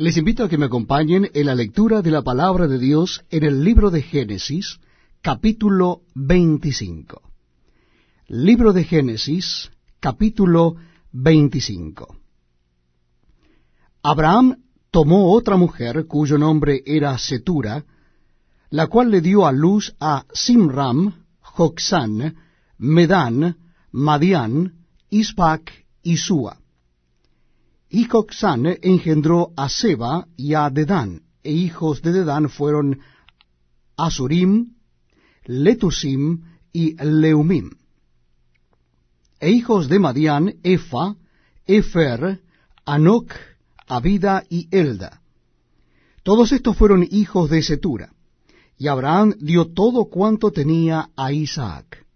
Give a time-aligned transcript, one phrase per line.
[0.00, 3.44] Les invito a que me acompañen en la lectura de la palabra de Dios en
[3.44, 4.80] el libro de Génesis,
[5.20, 7.20] capítulo 25.
[8.28, 10.76] Libro de Génesis, capítulo
[11.12, 12.16] 25.
[14.02, 17.84] Abraham tomó otra mujer cuyo nombre era Setura,
[18.70, 22.36] la cual le dio a luz a Simram, Joxán,
[22.78, 23.58] Medán,
[23.92, 24.72] Madián,
[25.10, 26.59] Ispac y Sua.
[27.92, 33.00] Y Joxán engendró a Seba y a Dedán, e hijos de Dedán fueron
[33.96, 34.76] Asurim,
[35.44, 37.70] Letusim y Leumim.
[39.40, 41.16] E hijos de Madián, Efa,
[41.66, 42.40] Efer,
[42.84, 43.32] Anoc,
[43.88, 45.20] Abida y Elda.
[46.22, 48.12] Todos estos fueron hijos de Setura,
[48.78, 52.06] y Abraham dio todo cuanto tenía a Isaac.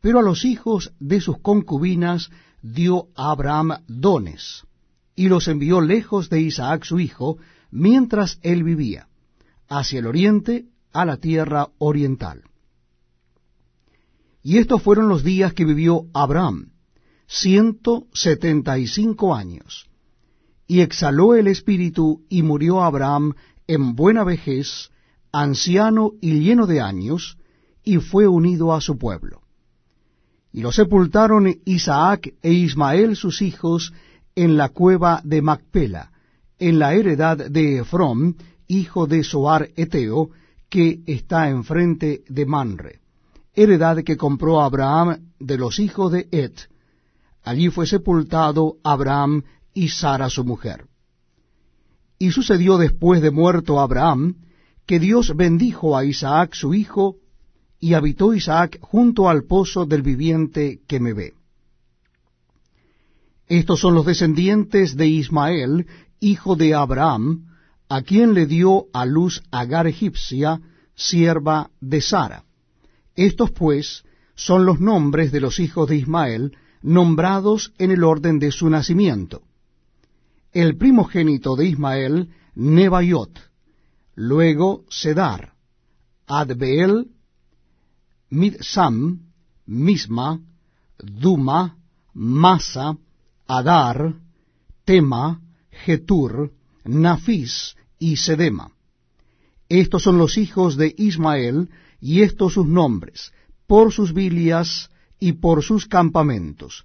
[0.00, 2.30] Pero a los hijos de sus concubinas
[2.62, 4.64] dio a Abraham dones,
[5.18, 7.38] y los envió lejos de Isaac su hijo,
[7.72, 9.08] mientras él vivía,
[9.68, 12.44] hacia el oriente, a la tierra oriental.
[14.44, 16.70] Y estos fueron los días que vivió Abraham,
[17.26, 19.88] ciento setenta y cinco años.
[20.68, 23.34] Y exhaló el espíritu, y murió Abraham
[23.66, 24.90] en buena vejez,
[25.32, 27.38] anciano y lleno de años,
[27.82, 29.42] y fue unido a su pueblo.
[30.52, 33.92] Y lo sepultaron Isaac e Ismael sus hijos
[34.38, 36.12] en la cueva de Macpela,
[36.60, 38.36] en la heredad de Efrón,
[38.68, 40.30] hijo de Soar Eteo,
[40.70, 43.00] que está enfrente de Manre,
[43.52, 46.56] heredad que compró Abraham de los hijos de Et.
[47.42, 49.42] Allí fue sepultado Abraham
[49.74, 50.84] y Sara su mujer.
[52.16, 54.36] Y sucedió después de muerto Abraham,
[54.86, 57.16] que Dios bendijo a Isaac su hijo,
[57.80, 61.37] y habitó Isaac junto al pozo del viviente que me ve.
[63.48, 65.86] Estos son los descendientes de Ismael,
[66.20, 67.46] hijo de Abraham,
[67.88, 70.60] a quien le dio a luz Agar egipcia,
[70.94, 72.44] sierva de Sara.
[73.16, 74.04] Estos pues
[74.34, 79.42] son los nombres de los hijos de Ismael, nombrados en el orden de su nacimiento.
[80.52, 83.38] El primogénito de Ismael, Nebaiot,
[84.14, 85.54] luego Sedar,
[86.26, 87.08] Adbeel,
[88.30, 89.20] Midsam,
[89.66, 90.40] Misma,
[90.98, 91.76] Duma,
[92.12, 92.96] Masa,
[93.50, 94.14] Adar,
[94.84, 96.52] Tema, Getur,
[96.84, 98.72] Nafis y Sedema.
[99.70, 103.32] Estos son los hijos de Ismael, y estos sus nombres,
[103.66, 106.84] por sus bilias y por sus campamentos,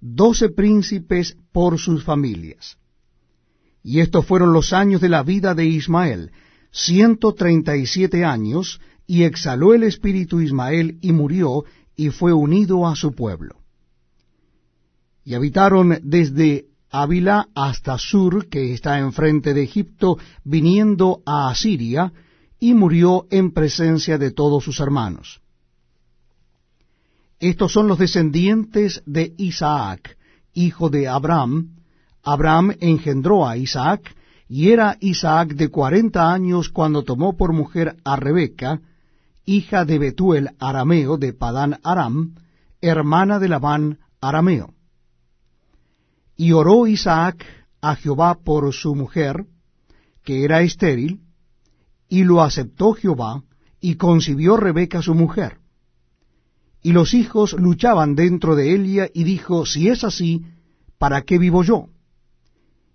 [0.00, 2.76] doce príncipes por sus familias.
[3.84, 6.32] Y estos fueron los años de la vida de Ismael,
[6.72, 12.88] ciento treinta y siete años, y exhaló el espíritu Ismael y murió, y fue unido
[12.88, 13.59] a su pueblo.
[15.24, 22.12] Y habitaron desde Ávila hasta Sur, que está enfrente de Egipto, viniendo a Asiria,
[22.58, 25.40] y murió en presencia de todos sus hermanos.
[27.38, 30.18] Estos son los descendientes de Isaac,
[30.52, 31.76] hijo de Abraham.
[32.22, 34.14] Abraham engendró a Isaac,
[34.46, 38.80] y era Isaac de cuarenta años cuando tomó por mujer a Rebeca,
[39.46, 42.34] hija de Betuel arameo de Padán Aram,
[42.80, 44.74] hermana de Labán arameo.
[46.42, 47.44] Y oró Isaac
[47.82, 49.44] a Jehová por su mujer,
[50.24, 51.20] que era estéril,
[52.08, 53.44] y lo aceptó Jehová,
[53.78, 55.58] y concibió Rebeca su mujer.
[56.82, 60.46] Y los hijos luchaban dentro de ella, y dijo, si es así,
[60.96, 61.88] ¿para qué vivo yo?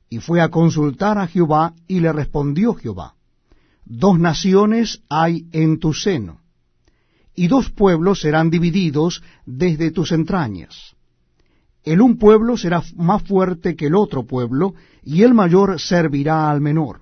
[0.09, 3.13] Y fue a consultar a Jehová, y le respondió Jehová,
[3.85, 6.41] dos naciones hay en tu seno,
[7.35, 10.94] y dos pueblos serán divididos desde tus entrañas.
[11.85, 14.73] El un pueblo será más fuerte que el otro pueblo,
[15.03, 17.01] y el mayor servirá al menor.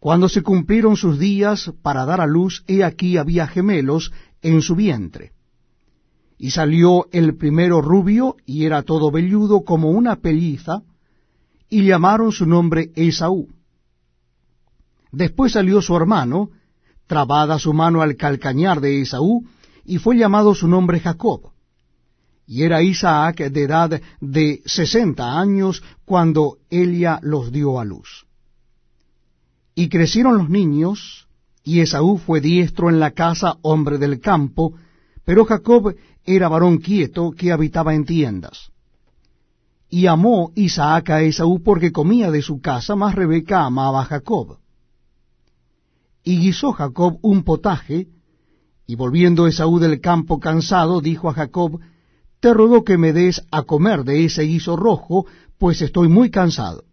[0.00, 4.74] Cuando se cumplieron sus días para dar a luz, he aquí había gemelos en su
[4.74, 5.32] vientre.
[6.36, 10.82] Y salió el primero rubio, y era todo velludo como una pelliza,
[11.70, 13.48] y llamaron su nombre Esaú.
[15.12, 16.50] Después salió su hermano,
[17.06, 19.46] trabada su mano al calcañar de Esaú,
[19.84, 21.53] y fue llamado su nombre Jacob.
[22.46, 28.26] Y era Isaac de edad de sesenta años cuando Elia los dio a luz.
[29.74, 31.26] Y crecieron los niños,
[31.64, 34.74] y Esaú fue diestro en la casa, hombre del campo,
[35.24, 35.94] pero Jacob
[36.24, 38.70] era varón quieto que habitaba en tiendas.
[39.88, 44.58] Y amó Isaac a Esaú porque comía de su casa, mas Rebeca amaba a Jacob.
[46.22, 48.08] Y guisó Jacob un potaje,
[48.86, 51.80] y volviendo Esaú del campo cansado, dijo a Jacob,
[52.44, 55.24] Te ruego que me des a comer de ese guiso rojo,
[55.56, 56.84] pues estoy muy cansado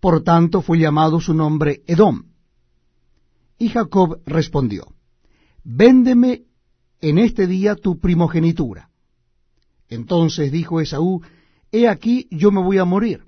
[0.00, 2.24] por tanto fue llamado su nombre Edom.
[3.56, 4.92] Y Jacob respondió,
[5.62, 6.42] Véndeme
[7.00, 8.90] en este día tu primogenitura.
[9.88, 11.22] Entonces dijo Esaú,
[11.70, 13.22] He aquí yo me voy a morir.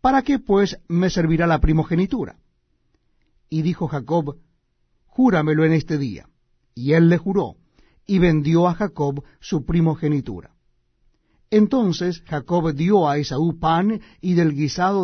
[0.00, 2.40] ¿Para qué pues me servirá la primogenitura?
[3.48, 4.38] Y dijo Jacob,
[5.06, 6.28] Júramelo en este día.
[6.74, 7.54] Y él le juró,
[8.04, 10.56] y vendió a Jacob su primogenitura.
[11.52, 14.98] Entonces Jacob dio a Esaú pan y del guisado